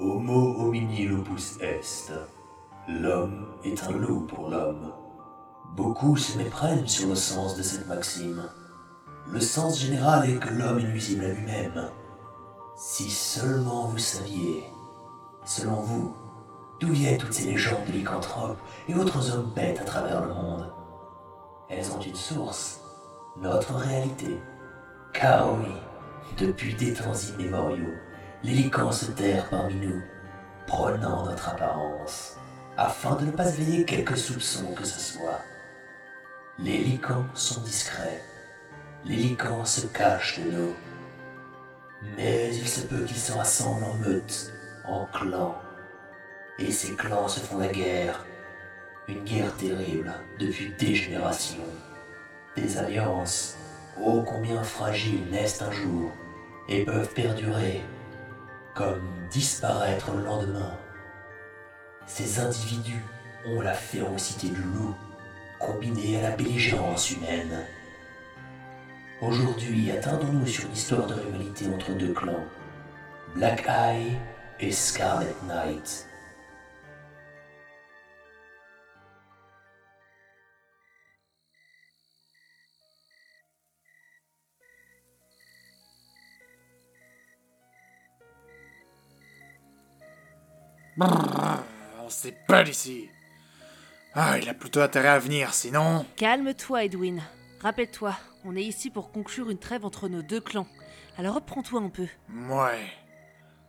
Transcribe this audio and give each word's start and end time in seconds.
Homo 0.00 0.54
homini 0.58 1.06
lupus 1.06 1.58
est. 1.60 2.10
L'homme 2.88 3.48
est 3.64 3.84
un 3.84 3.92
loup 3.92 4.20
pour 4.20 4.48
l'homme. 4.48 4.94
Beaucoup 5.76 6.16
se 6.16 6.38
méprennent 6.38 6.86
sur 6.86 7.10
le 7.10 7.14
sens 7.14 7.54
de 7.54 7.62
cette 7.62 7.86
maxime. 7.86 8.42
Le 9.30 9.40
sens 9.40 9.78
général 9.78 10.30
est 10.30 10.38
que 10.38 10.54
l'homme 10.54 10.78
est 10.78 10.88
nuisible 10.88 11.26
à 11.26 11.28
lui-même. 11.28 11.90
Si 12.78 13.10
seulement 13.10 13.88
vous 13.88 13.98
saviez, 13.98 14.64
selon 15.44 15.82
vous, 15.82 16.16
d'où 16.80 16.88
viennent 16.88 17.18
toutes 17.18 17.34
ces 17.34 17.50
légendes 17.52 17.84
de 17.86 17.92
lycanthropes 17.92 18.58
et 18.88 18.94
autres 18.94 19.30
hommes 19.34 19.52
bêtes 19.54 19.80
à 19.80 19.84
travers 19.84 20.22
le 20.22 20.32
monde 20.32 20.72
Elles 21.68 21.92
ont 21.92 22.00
une 22.00 22.14
source, 22.14 22.80
notre 23.36 23.74
réalité. 23.74 24.40
Car 25.12 25.52
oui, 25.58 25.74
depuis 26.38 26.72
des 26.74 26.94
temps 26.94 27.12
immémoriaux, 27.12 27.92
les 28.42 28.52
licans 28.52 28.92
se 28.92 29.06
terrent 29.06 29.48
parmi 29.50 29.74
nous, 29.74 30.02
prenant 30.66 31.26
notre 31.26 31.50
apparence, 31.50 32.38
afin 32.76 33.16
de 33.16 33.26
ne 33.26 33.30
pas 33.30 33.48
éveiller 33.48 33.84
quelque 33.84 34.16
soupçon 34.16 34.72
que 34.74 34.84
ce 34.84 34.98
soit. 34.98 35.40
Les 36.58 36.78
licans 36.78 37.26
sont 37.34 37.60
discrets. 37.60 38.22
Les 39.04 39.16
licans 39.16 39.64
se 39.64 39.86
cachent 39.86 40.40
de 40.40 40.50
nous. 40.50 40.74
Mais 42.16 42.54
il 42.54 42.66
se 42.66 42.80
peut 42.86 43.04
qu'ils 43.04 43.16
se 43.18 43.32
rassemblent 43.32 43.84
en 43.84 43.94
meute, 43.94 44.52
en 44.86 45.04
clans. 45.06 45.60
Et 46.58 46.72
ces 46.72 46.94
clans 46.96 47.28
se 47.28 47.40
font 47.40 47.58
la 47.58 47.68
guerre. 47.68 48.24
Une 49.08 49.24
guerre 49.24 49.54
terrible 49.56 50.12
depuis 50.38 50.72
des 50.78 50.94
générations. 50.94 51.58
Des 52.56 52.78
alliances, 52.78 53.56
ô 54.02 54.22
combien 54.22 54.62
fragiles, 54.62 55.30
naissent 55.30 55.62
un 55.62 55.72
jour 55.72 56.10
et 56.68 56.84
peuvent 56.84 57.12
perdurer, 57.12 57.82
comme 58.80 59.02
disparaître 59.30 60.10
le 60.12 60.24
lendemain. 60.24 60.72
Ces 62.06 62.40
individus 62.40 63.04
ont 63.46 63.60
la 63.60 63.74
férocité 63.74 64.48
du 64.48 64.62
loup, 64.62 64.94
combinée 65.58 66.18
à 66.18 66.30
la 66.30 66.36
belligérance 66.36 67.10
humaine. 67.10 67.66
Aujourd'hui, 69.20 69.90
attendons-nous 69.90 70.46
sur 70.46 70.66
l'histoire 70.70 71.06
de 71.06 71.12
rivalité 71.12 71.66
entre 71.66 71.92
deux 71.92 72.14
clans, 72.14 72.46
Black 73.34 73.66
Eye 73.68 74.16
et 74.60 74.72
Scarlet 74.72 75.34
Knight. 75.46 76.08
Brrr, 91.00 91.62
on 92.04 92.10
s'épelle 92.10 92.68
ici. 92.68 93.08
Ah, 94.12 94.38
il 94.38 94.46
a 94.50 94.54
plutôt 94.54 94.80
intérêt 94.80 95.08
à 95.08 95.18
venir, 95.18 95.54
sinon. 95.54 96.04
Calme-toi, 96.16 96.84
Edwin. 96.84 97.22
Rappelle-toi, 97.62 98.14
on 98.44 98.54
est 98.54 98.62
ici 98.62 98.90
pour 98.90 99.10
conclure 99.10 99.48
une 99.48 99.56
trêve 99.56 99.86
entre 99.86 100.08
nos 100.08 100.20
deux 100.20 100.42
clans. 100.42 100.66
Alors 101.16 101.36
reprends-toi 101.36 101.80
un 101.80 101.88
peu. 101.88 102.06
Ouais. 102.50 102.86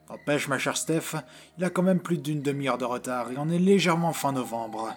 N'empêche, 0.09 0.49
ma 0.49 0.59
chère 0.59 0.75
Steph, 0.75 1.15
il 1.57 1.63
a 1.63 1.69
quand 1.69 1.83
même 1.83 2.01
plus 2.01 2.17
d'une 2.17 2.41
demi-heure 2.41 2.77
de 2.77 2.83
retard 2.83 3.31
et 3.31 3.37
on 3.37 3.49
est 3.49 3.59
légèrement 3.59 4.11
fin 4.11 4.33
novembre. 4.33 4.93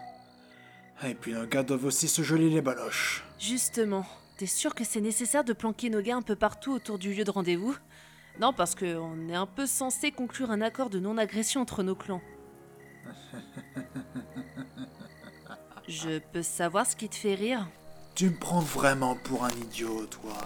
Et 1.05 1.15
puis 1.15 1.35
nos 1.35 1.47
gars 1.47 1.63
doivent 1.63 1.85
aussi 1.85 2.09
se 2.09 2.23
geler 2.23 2.51
les 2.51 2.63
baloches. 2.63 3.23
Justement, 3.39 4.05
t'es 4.39 4.47
sûr 4.47 4.75
que 4.75 4.83
c'est 4.83 5.01
nécessaire 5.01 5.45
de 5.45 5.53
planquer 5.53 5.89
nos 5.89 6.03
gars 6.03 6.17
un 6.17 6.23
peu 6.23 6.35
partout 6.35 6.73
autour 6.73 6.99
du 6.99 7.15
lieu 7.15 7.23
de 7.23 7.31
rendez-vous? 7.31 7.77
Non, 8.41 8.53
parce 8.53 8.75
qu'on 8.75 9.29
est 9.29 9.35
un 9.35 9.47
peu 9.47 9.67
censé 9.67 10.11
conclure 10.11 10.51
un 10.51 10.61
accord 10.61 10.91
de 10.91 10.99
non-agression 10.99 11.61
entre 11.61 11.83
nos 11.83 11.95
clans. 11.95 12.23
Je 15.89 16.19
peux 16.19 16.43
savoir 16.43 16.87
ce 16.87 16.97
qui 16.97 17.09
te 17.09 17.15
fait 17.15 17.35
rire? 17.35 17.69
Tu 18.15 18.31
me 18.31 18.37
prends 18.37 18.61
vraiment 18.61 19.17
pour 19.17 19.45
un 19.45 19.51
idiot, 19.51 20.07
toi. 20.07 20.37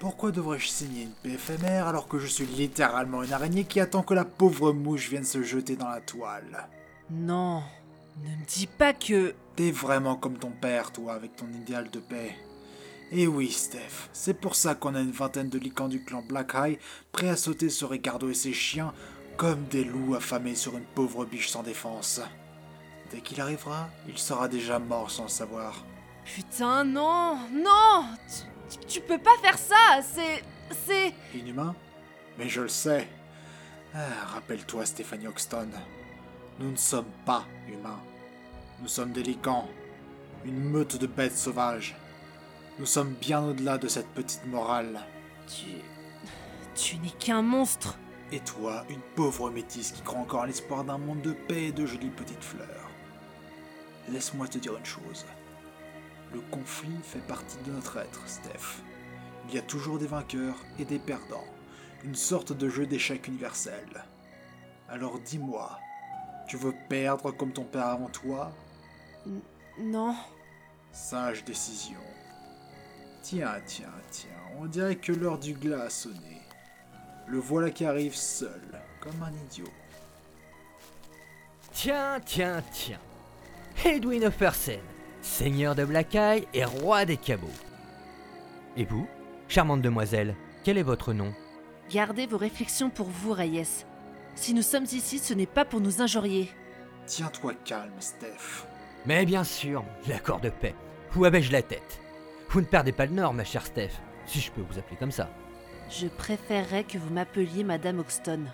Pourquoi 0.00 0.32
devrais-je 0.32 0.66
signer 0.66 1.04
une 1.04 1.12
paix 1.12 1.34
éphémère 1.34 1.86
alors 1.86 2.08
que 2.08 2.18
je 2.18 2.26
suis 2.26 2.44
littéralement 2.44 3.22
une 3.22 3.32
araignée 3.32 3.62
qui 3.64 3.78
attend 3.78 4.02
que 4.02 4.14
la 4.14 4.24
pauvre 4.24 4.72
mouche 4.72 5.08
vienne 5.08 5.24
se 5.24 5.44
jeter 5.44 5.76
dans 5.76 5.88
la 5.88 6.00
toile? 6.00 6.68
Non, 7.08 7.62
ne 8.20 8.30
me 8.30 8.44
dis 8.46 8.66
pas 8.66 8.94
que... 8.94 9.32
T'es 9.54 9.70
vraiment 9.70 10.16
comme 10.16 10.38
ton 10.38 10.50
père, 10.50 10.90
toi, 10.90 11.12
avec 11.12 11.36
ton 11.36 11.46
idéal 11.46 11.88
de 11.90 12.00
paix. 12.00 12.34
Et 13.14 13.26
oui, 13.26 13.50
Steph, 13.50 14.08
c'est 14.14 14.40
pour 14.40 14.54
ça 14.54 14.74
qu'on 14.74 14.94
a 14.94 15.00
une 15.00 15.10
vingtaine 15.10 15.50
de 15.50 15.58
licans 15.58 15.88
du 15.88 16.02
clan 16.02 16.22
Black 16.26 16.54
Eye 16.54 16.78
prêts 17.12 17.28
à 17.28 17.36
sauter 17.36 17.68
sur 17.68 17.90
Ricardo 17.90 18.30
et 18.30 18.34
ses 18.34 18.54
chiens 18.54 18.94
comme 19.36 19.64
des 19.64 19.84
loups 19.84 20.14
affamés 20.14 20.54
sur 20.54 20.78
une 20.78 20.84
pauvre 20.84 21.26
biche 21.26 21.50
sans 21.50 21.62
défense. 21.62 22.22
Dès 23.10 23.20
qu'il 23.20 23.38
arrivera, 23.42 23.90
il 24.08 24.16
sera 24.16 24.48
déjà 24.48 24.78
mort 24.78 25.10
sans 25.10 25.24
le 25.24 25.28
savoir. 25.28 25.84
Putain, 26.24 26.84
non, 26.84 27.36
non 27.52 28.06
tu, 28.88 29.00
peux 29.00 29.18
pas 29.18 29.36
faire 29.42 29.58
ça, 29.58 30.00
c'est... 30.00 30.42
c'est... 30.86 31.12
Inhumain? 31.38 31.74
Mais 32.38 32.48
je 32.48 32.62
le 32.62 32.68
sais. 32.68 33.06
Ah, 33.94 34.06
Rappelle-toi, 34.32 34.86
Stéphanie 34.86 35.26
Hoxton. 35.26 35.68
Nous 36.58 36.70
ne 36.70 36.76
sommes 36.76 37.12
pas 37.26 37.44
humains. 37.68 38.00
Nous 38.80 38.88
sommes 38.88 39.12
des 39.12 39.22
licans. 39.22 39.68
Une 40.46 40.60
meute 40.60 40.96
de 40.96 41.06
bêtes 41.06 41.36
sauvages. 41.36 41.94
Nous 42.78 42.86
sommes 42.86 43.12
bien 43.12 43.42
au-delà 43.44 43.78
de 43.78 43.88
cette 43.88 44.08
petite 44.08 44.46
morale. 44.46 45.00
Tu... 45.46 45.66
Tu 46.74 46.96
n'es 46.98 47.10
qu'un 47.10 47.42
monstre. 47.42 47.98
Et 48.32 48.40
toi, 48.40 48.84
une 48.88 49.02
pauvre 49.14 49.50
métisse 49.50 49.92
qui 49.92 50.00
croit 50.00 50.20
encore 50.20 50.42
à 50.42 50.46
l'espoir 50.46 50.84
d'un 50.84 50.96
monde 50.96 51.20
de 51.20 51.32
paix 51.32 51.64
et 51.64 51.72
de 51.72 51.84
jolies 51.84 52.08
petites 52.08 52.42
fleurs. 52.42 52.90
Laisse-moi 54.08 54.48
te 54.48 54.56
dire 54.56 54.76
une 54.76 54.84
chose. 54.86 55.26
Le 56.32 56.40
conflit 56.50 56.98
fait 57.02 57.26
partie 57.26 57.58
de 57.66 57.72
notre 57.72 57.98
être, 57.98 58.26
Steph. 58.26 58.80
Il 59.48 59.54
y 59.54 59.58
a 59.58 59.62
toujours 59.62 59.98
des 59.98 60.06
vainqueurs 60.06 60.56
et 60.78 60.86
des 60.86 60.98
perdants. 60.98 61.44
Une 62.04 62.14
sorte 62.14 62.52
de 62.52 62.70
jeu 62.70 62.86
d'échecs 62.86 63.28
universel. 63.28 64.06
Alors 64.88 65.18
dis-moi, 65.20 65.78
tu 66.48 66.56
veux 66.56 66.74
perdre 66.88 67.32
comme 67.32 67.52
ton 67.52 67.64
père 67.64 67.88
avant 67.88 68.08
toi? 68.08 68.50
Non. 69.78 70.16
Sage 70.90 71.44
décision. 71.44 72.00
Tiens, 73.22 73.60
tiens, 73.64 73.86
tiens, 74.10 74.30
on 74.58 74.66
dirait 74.66 74.96
que 74.96 75.12
l'heure 75.12 75.38
du 75.38 75.54
glas 75.54 75.84
a 75.84 75.90
sonné. 75.90 76.42
Le 77.28 77.38
voilà 77.38 77.70
qui 77.70 77.84
arrive 77.84 78.16
seul, 78.16 78.60
comme 79.00 79.22
un 79.22 79.32
idiot. 79.46 79.70
Tiens, 81.72 82.18
tiens, 82.24 82.62
tiens. 82.72 82.98
Edwin 83.84 84.24
Offersen, 84.24 84.80
seigneur 85.22 85.76
de 85.76 85.84
Black 85.84 86.16
Eye 86.16 86.48
et 86.52 86.64
roi 86.64 87.04
des 87.04 87.16
cabots. 87.16 87.46
Et 88.76 88.84
vous, 88.84 89.06
charmante 89.46 89.82
demoiselle, 89.82 90.34
quel 90.64 90.76
est 90.76 90.82
votre 90.82 91.12
nom? 91.12 91.32
Gardez 91.90 92.26
vos 92.26 92.38
réflexions 92.38 92.90
pour 92.90 93.06
vous, 93.06 93.32
Reyes. 93.32 93.84
Si 94.34 94.52
nous 94.52 94.62
sommes 94.62 94.86
ici, 94.90 95.20
ce 95.20 95.32
n'est 95.32 95.46
pas 95.46 95.64
pour 95.64 95.80
nous 95.80 96.02
injurier. 96.02 96.50
Tiens-toi 97.06 97.54
calme, 97.64 97.92
Steph. 98.00 98.66
Mais 99.06 99.24
bien 99.24 99.44
sûr, 99.44 99.84
l'accord 100.08 100.40
de 100.40 100.50
paix. 100.50 100.74
Où 101.14 101.24
avais-je 101.24 101.52
la 101.52 101.62
tête? 101.62 102.01
Vous 102.52 102.60
ne 102.60 102.66
perdez 102.66 102.92
pas 102.92 103.06
le 103.06 103.12
nord, 103.12 103.32
ma 103.32 103.44
chère 103.44 103.64
Steph, 103.64 103.92
si 104.26 104.38
je 104.38 104.52
peux 104.52 104.60
vous 104.60 104.78
appeler 104.78 104.96
comme 104.96 105.10
ça. 105.10 105.30
Je 105.88 106.06
préférerais 106.06 106.84
que 106.84 106.98
vous 106.98 107.10
m'appeliez 107.10 107.64
Madame 107.64 107.98
Hoxton. 107.98 108.44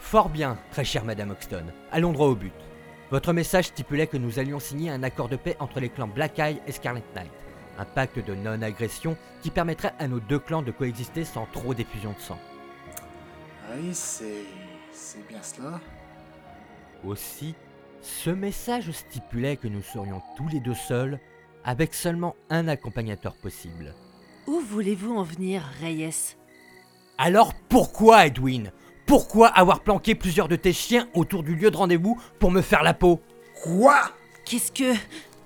Fort 0.00 0.30
bien, 0.30 0.58
très 0.72 0.84
chère 0.84 1.04
Madame 1.04 1.30
Hoxton. 1.30 1.66
Allons 1.92 2.12
droit 2.12 2.26
au 2.26 2.34
but. 2.34 2.52
Votre 3.12 3.32
message 3.32 3.66
stipulait 3.66 4.08
que 4.08 4.16
nous 4.16 4.40
allions 4.40 4.58
signer 4.58 4.90
un 4.90 5.04
accord 5.04 5.28
de 5.28 5.36
paix 5.36 5.54
entre 5.60 5.78
les 5.78 5.90
clans 5.90 6.08
Black 6.08 6.40
Eye 6.40 6.60
et 6.66 6.72
Scarlet 6.72 7.04
Knight. 7.14 7.30
Un 7.78 7.84
pacte 7.84 8.18
de 8.18 8.34
non-agression 8.34 9.16
qui 9.42 9.50
permettrait 9.50 9.94
à 10.00 10.08
nos 10.08 10.18
deux 10.18 10.40
clans 10.40 10.62
de 10.62 10.72
coexister 10.72 11.24
sans 11.24 11.46
trop 11.46 11.72
d'effusion 11.72 12.14
de 12.14 12.20
sang. 12.20 12.40
Oui, 13.76 13.90
c'est. 13.92 14.42
c'est 14.90 15.24
bien 15.28 15.42
cela. 15.42 15.80
Aussi, 17.04 17.54
ce 18.00 18.30
message 18.30 18.90
stipulait 18.90 19.56
que 19.56 19.68
nous 19.68 19.82
serions 19.82 20.20
tous 20.36 20.48
les 20.48 20.58
deux 20.58 20.74
seuls, 20.74 21.20
avec 21.66 21.92
seulement 21.92 22.36
un 22.48 22.68
accompagnateur 22.68 23.34
possible. 23.34 23.92
Où 24.46 24.60
voulez-vous 24.60 25.14
en 25.14 25.24
venir, 25.24 25.62
Reyes? 25.82 26.36
Alors 27.18 27.52
pourquoi, 27.68 28.26
Edwin? 28.26 28.70
Pourquoi 29.04 29.48
avoir 29.48 29.80
planqué 29.80 30.14
plusieurs 30.14 30.48
de 30.48 30.56
tes 30.56 30.72
chiens 30.72 31.08
autour 31.14 31.42
du 31.42 31.54
lieu 31.54 31.70
de 31.70 31.76
rendez-vous 31.76 32.18
pour 32.38 32.50
me 32.50 32.62
faire 32.62 32.82
la 32.82 32.94
peau? 32.94 33.20
Quoi? 33.62 34.00
Qu'est-ce 34.44 34.70
que... 34.70 34.94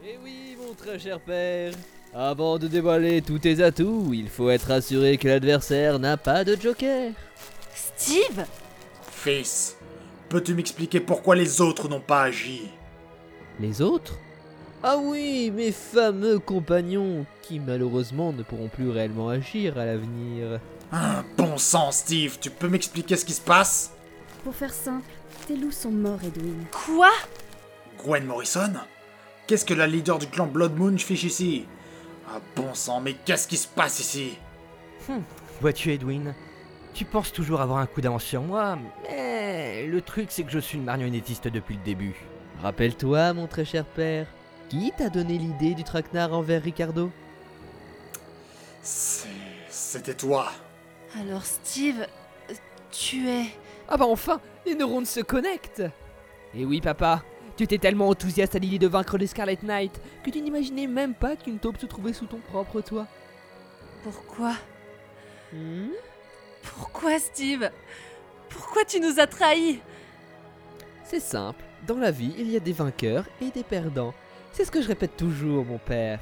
Eh 0.04 0.18
oui, 0.22 0.56
mon 0.58 0.74
très 0.74 0.98
cher 0.98 1.18
père. 1.20 1.72
Avant 2.12 2.58
de 2.58 2.68
dévoiler 2.68 3.22
tous 3.22 3.38
tes 3.38 3.62
atouts, 3.62 4.12
il 4.12 4.28
faut 4.28 4.50
être 4.50 4.70
assuré 4.70 5.16
que 5.16 5.28
l'adversaire 5.28 5.98
n'a 5.98 6.16
pas 6.16 6.44
de 6.44 6.56
joker. 6.60 7.12
Steve! 7.74 8.44
Fils, 9.10 9.76
peux-tu 10.28 10.54
m'expliquer 10.54 11.00
pourquoi 11.00 11.36
les 11.36 11.60
autres 11.60 11.88
n'ont 11.88 12.00
pas 12.00 12.24
agi? 12.24 12.68
Les 13.58 13.80
autres? 13.80 14.18
Ah 14.82 14.96
oui, 14.98 15.50
mes 15.54 15.72
fameux 15.72 16.38
compagnons, 16.38 17.26
qui 17.42 17.58
malheureusement 17.60 18.32
ne 18.32 18.42
pourront 18.42 18.68
plus 18.68 18.88
réellement 18.88 19.28
agir 19.28 19.78
à 19.78 19.84
l'avenir. 19.84 20.58
Ah, 20.90 21.22
Bon 21.36 21.58
sang, 21.58 21.92
Steve, 21.92 22.38
tu 22.40 22.50
peux 22.50 22.68
m'expliquer 22.68 23.16
ce 23.16 23.24
qui 23.26 23.34
se 23.34 23.40
passe? 23.42 23.92
Pour 24.42 24.54
faire 24.54 24.72
simple, 24.72 25.04
tes 25.46 25.56
loups 25.56 25.70
sont 25.70 25.90
morts, 25.90 26.20
Edwin. 26.26 26.64
Quoi? 26.72 27.10
Gwen 28.02 28.24
Morrison? 28.24 28.72
Qu'est-ce 29.46 29.66
que 29.66 29.74
la 29.74 29.86
leader 29.86 30.18
du 30.18 30.26
clan 30.28 30.46
Blood 30.46 30.76
Moon 30.78 30.96
fiche 30.96 31.24
ici? 31.24 31.66
Ah 32.26 32.40
bon 32.56 32.72
sang, 32.72 33.00
mais 33.00 33.14
qu'est-ce 33.26 33.48
qui 33.48 33.58
se 33.58 33.68
passe 33.68 34.00
ici? 34.00 34.38
Vois-tu, 35.60 35.92
Edwin 35.92 36.34
Tu 36.94 37.04
penses 37.04 37.32
toujours 37.32 37.60
avoir 37.60 37.78
un 37.80 37.86
coup 37.86 38.00
d'avance 38.00 38.24
sur 38.24 38.40
moi, 38.42 38.78
mais 39.02 39.86
le 39.86 40.00
truc, 40.00 40.28
c'est 40.30 40.44
que 40.44 40.50
je 40.52 40.58
suis 40.58 40.78
une 40.78 40.84
marionnettiste 40.84 41.48
depuis 41.48 41.74
le 41.74 41.82
début. 41.82 42.14
Rappelle-toi, 42.62 43.34
mon 43.34 43.46
très 43.46 43.64
cher 43.64 43.84
père, 43.84 44.26
qui 44.70 44.92
t'a 44.96 45.10
donné 45.10 45.36
l'idée 45.36 45.74
du 45.74 45.84
traquenard 45.84 46.32
envers 46.32 46.62
Ricardo? 46.62 47.10
C'est- 48.82 49.28
C'était 49.68 50.14
toi. 50.14 50.50
Alors 51.20 51.44
Steve, 51.44 52.06
tu 52.90 53.28
es... 53.28 53.46
Ah 53.88 53.96
bah 53.96 54.06
enfin, 54.06 54.40
les 54.64 54.74
neurones 54.74 55.04
se 55.06 55.20
connectent. 55.20 55.82
Et 56.54 56.64
oui 56.64 56.80
papa, 56.80 57.22
tu 57.56 57.64
étais 57.64 57.78
tellement 57.78 58.08
enthousiaste 58.08 58.54
à 58.54 58.58
l'idée 58.58 58.78
de 58.78 58.86
vaincre 58.86 59.18
les 59.18 59.26
Scarlet 59.26 59.58
Knight 59.62 60.00
que 60.24 60.30
tu 60.30 60.40
n'imaginais 60.40 60.86
même 60.86 61.14
pas 61.14 61.36
qu'une 61.36 61.58
taupe 61.58 61.78
se 61.78 61.86
trouvait 61.86 62.12
sous 62.12 62.26
ton 62.26 62.38
propre 62.38 62.80
toit. 62.80 63.06
Pourquoi? 64.04 64.54
Hmm? 65.52 65.88
Pourquoi 66.62 67.18
Steve? 67.18 67.70
Pourquoi 68.48 68.84
tu 68.84 69.00
nous 69.00 69.18
as 69.18 69.26
trahis? 69.26 69.80
C'est 71.04 71.20
simple, 71.20 71.64
dans 71.86 71.98
la 71.98 72.12
vie, 72.12 72.34
il 72.38 72.50
y 72.50 72.56
a 72.56 72.60
des 72.60 72.72
vainqueurs 72.72 73.24
et 73.40 73.50
des 73.50 73.64
perdants. 73.64 74.14
C'est 74.52 74.64
ce 74.64 74.70
que 74.70 74.82
je 74.82 74.88
répète 74.88 75.16
toujours, 75.16 75.64
mon 75.64 75.78
père. 75.78 76.20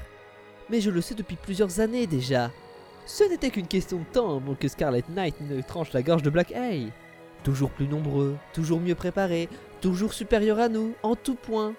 Mais 0.70 0.80
je 0.80 0.90
le 0.90 1.00
sais 1.00 1.14
depuis 1.14 1.36
plusieurs 1.36 1.80
années 1.80 2.06
déjà. 2.06 2.50
Ce 3.06 3.24
n'était 3.24 3.50
qu'une 3.50 3.66
question 3.66 3.98
de 3.98 4.04
temps 4.04 4.36
avant 4.36 4.54
que 4.54 4.68
Scarlet 4.68 5.04
Knight 5.08 5.40
ne 5.40 5.62
tranche 5.62 5.92
la 5.94 6.02
gorge 6.02 6.22
de 6.22 6.30
Black 6.30 6.52
Eye. 6.52 6.92
Toujours 7.42 7.70
plus 7.70 7.88
nombreux, 7.88 8.36
toujours 8.52 8.80
mieux 8.80 8.94
préparés, 8.94 9.48
toujours 9.80 10.12
supérieurs 10.12 10.58
à 10.58 10.68
nous, 10.68 10.94
en 11.02 11.16
tout 11.16 11.36
point. 11.36 11.74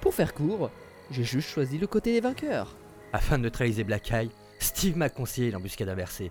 Pour 0.00 0.14
faire 0.14 0.34
court, 0.34 0.70
j'ai 1.10 1.24
juste 1.24 1.48
choisi 1.48 1.78
le 1.78 1.88
côté 1.88 2.12
des 2.12 2.20
vainqueurs. 2.20 2.76
Afin 3.12 3.38
de 3.38 3.44
neutraliser 3.44 3.82
Black 3.82 4.12
Eye, 4.12 4.30
Steve 4.60 4.96
m'a 4.96 5.08
conseillé 5.08 5.50
l'embuscade 5.50 5.88
inversée. 5.88 6.30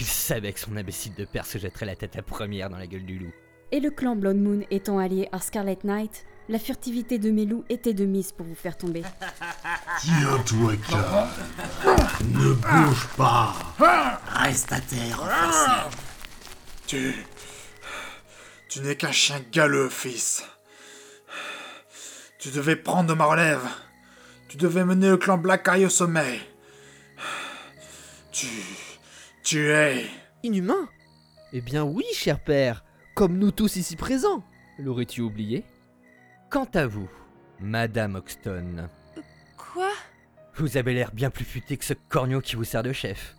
Il 0.00 0.06
savait 0.06 0.52
que 0.52 0.60
son 0.60 0.76
imbécile 0.76 1.14
de 1.14 1.24
père 1.24 1.46
se 1.46 1.58
jetterait 1.58 1.86
la 1.86 1.94
tête 1.94 2.16
la 2.16 2.22
première 2.22 2.70
dans 2.70 2.78
la 2.78 2.88
gueule 2.88 3.04
du 3.04 3.18
loup. 3.18 3.32
Et 3.70 3.78
le 3.78 3.90
clan 3.90 4.16
Blood 4.16 4.38
Moon 4.38 4.62
étant 4.70 4.98
allié 4.98 5.28
à 5.30 5.38
Scarlet 5.38 5.78
Knight, 5.84 6.26
la 6.48 6.58
furtivité 6.58 7.18
de 7.18 7.30
mes 7.30 7.46
loups 7.46 7.64
était 7.68 7.94
de 7.94 8.04
mise 8.04 8.32
pour 8.32 8.46
vous 8.46 8.54
faire 8.54 8.76
tomber. 8.76 9.02
Tiens-toi, 10.00 10.74
Carl. 10.88 11.28
Ne 12.24 12.52
bouge 12.54 13.08
pas. 13.16 13.54
Reste 14.28 14.72
à 14.72 14.80
terre, 14.80 15.88
Tu. 16.86 17.14
Tu 18.68 18.80
n'es 18.80 18.96
qu'un 18.96 19.12
chien 19.12 19.40
galeux, 19.52 19.88
fils. 19.88 20.44
Tu 22.38 22.50
devais 22.50 22.76
prendre 22.76 23.14
ma 23.14 23.24
relève. 23.24 23.66
Tu 24.48 24.56
devais 24.56 24.84
mener 24.84 25.08
le 25.08 25.16
clan 25.16 25.38
Black 25.38 25.66
Eye 25.68 25.86
au 25.86 25.88
sommet. 25.88 26.40
Tu. 28.32 28.48
Tu 29.42 29.70
es. 29.70 30.06
Inhumain 30.42 30.88
Eh 31.52 31.60
bien 31.60 31.84
oui, 31.84 32.04
cher 32.12 32.42
père, 32.42 32.84
comme 33.14 33.38
nous 33.38 33.50
tous 33.50 33.76
ici 33.76 33.96
présents. 33.96 34.44
L'aurais-tu 34.78 35.22
oublié? 35.22 35.64
Quant 36.54 36.68
à 36.74 36.86
vous, 36.86 37.10
Madame 37.58 38.14
Oxton, 38.14 38.88
Quoi? 39.56 39.90
Vous 40.54 40.76
avez 40.76 40.94
l'air 40.94 41.10
bien 41.12 41.28
plus 41.28 41.44
futé 41.44 41.76
que 41.76 41.84
ce 41.84 41.94
corneau 41.94 42.40
qui 42.40 42.54
vous 42.54 42.62
sert 42.62 42.84
de 42.84 42.92
chef. 42.92 43.34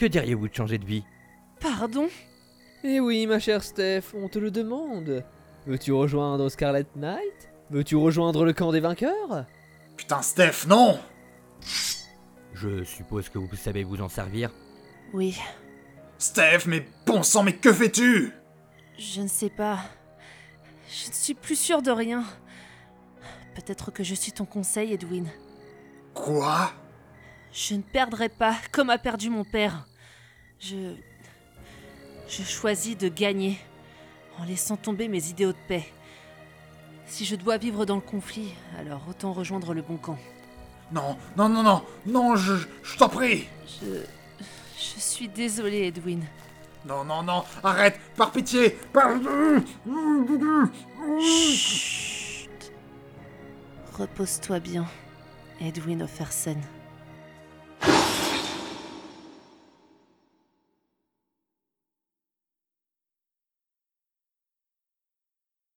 Que 0.00 0.06
diriez-vous 0.06 0.48
de 0.48 0.54
changer 0.54 0.78
de 0.78 0.84
vie? 0.84 1.04
Pardon? 1.60 2.08
Eh 2.82 2.98
oui, 2.98 3.28
ma 3.28 3.38
chère 3.38 3.62
Steph, 3.62 4.14
on 4.14 4.28
te 4.28 4.40
le 4.40 4.50
demande. 4.50 5.22
Veux-tu 5.68 5.92
rejoindre 5.92 6.48
Scarlet 6.48 6.86
Knight? 6.96 7.52
Veux-tu 7.70 7.94
rejoindre 7.94 8.44
le 8.44 8.52
camp 8.52 8.72
des 8.72 8.80
vainqueurs? 8.80 9.46
Putain, 9.96 10.20
Steph, 10.20 10.66
non! 10.66 10.98
Je 12.52 12.82
suppose 12.82 13.28
que 13.28 13.38
vous 13.38 13.54
savez 13.54 13.84
vous 13.84 14.02
en 14.02 14.08
servir. 14.08 14.50
Oui, 15.12 15.38
Steph, 16.18 16.66
mais 16.66 16.84
bon 17.06 17.22
sang, 17.22 17.44
mais 17.44 17.54
que 17.54 17.72
fais-tu? 17.72 18.32
Je 18.98 19.20
ne 19.20 19.28
sais 19.28 19.50
pas. 19.50 19.78
Je 20.88 21.08
ne 21.08 21.14
suis 21.14 21.34
plus 21.34 21.56
sûre 21.56 21.82
de 21.82 21.90
rien. 21.90 22.24
Peut-être 23.54 23.90
que 23.90 24.02
je 24.02 24.14
suis 24.14 24.32
ton 24.32 24.44
conseil, 24.44 24.92
Edwin. 24.92 25.28
Quoi? 26.12 26.72
Je 27.52 27.74
ne 27.74 27.82
perdrai 27.82 28.28
pas 28.28 28.56
comme 28.72 28.90
a 28.90 28.98
perdu 28.98 29.30
mon 29.30 29.44
père. 29.44 29.86
Je. 30.58 30.94
Je 32.26 32.42
choisis 32.42 32.96
de 32.96 33.08
gagner 33.08 33.58
en 34.38 34.44
laissant 34.44 34.76
tomber 34.76 35.08
mes 35.08 35.28
idéaux 35.28 35.52
de 35.52 35.58
paix. 35.68 35.84
Si 37.06 37.24
je 37.24 37.36
dois 37.36 37.58
vivre 37.58 37.84
dans 37.84 37.96
le 37.96 38.00
conflit, 38.00 38.54
alors 38.78 39.02
autant 39.08 39.32
rejoindre 39.32 39.74
le 39.74 39.82
bon 39.82 39.98
camp. 39.98 40.18
Non, 40.90 41.16
non, 41.36 41.48
non, 41.48 41.62
non, 41.62 41.84
non, 42.06 42.36
je, 42.36 42.54
je 42.82 42.96
t'en 42.96 43.08
prie 43.08 43.46
Je. 43.82 44.00
Je 44.76 45.00
suis 45.00 45.28
désolée, 45.28 45.86
Edwin. 45.86 46.24
Non, 46.86 47.02
non, 47.04 47.22
non, 47.22 47.44
arrête, 47.62 47.98
par 48.16 48.30
pitié 48.30 48.70
par... 48.92 49.10
Chut. 51.20 52.50
Repose-toi 53.98 54.60
bien, 54.60 54.84
Edwin 55.60 56.02
Offersen. 56.02 56.60